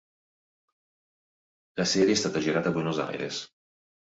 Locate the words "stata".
2.15-2.39